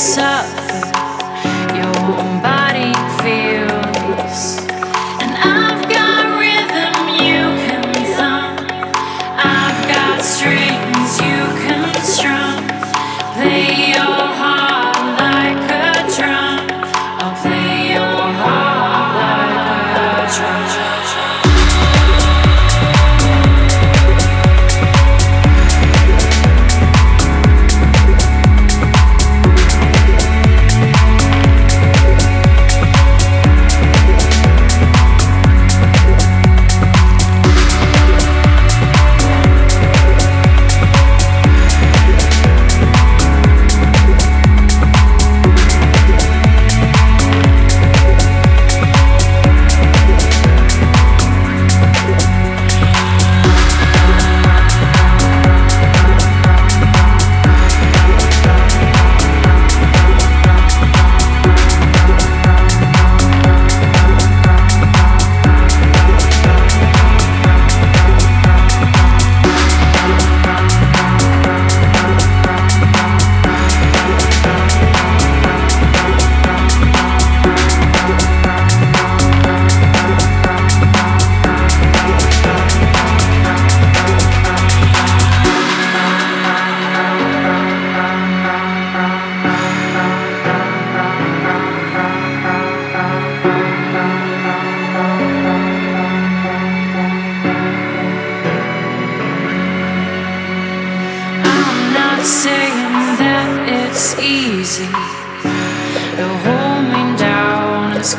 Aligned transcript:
What's 0.00 0.16
up? 0.16 0.59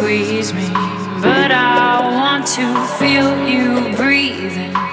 squeeze 0.02 0.52
me, 0.52 0.68
but 1.22 1.52
I 1.52 2.00
want 2.16 2.48
to 2.58 2.88
feel 2.98 3.48
you 3.48 3.96
breathing. 3.96 4.91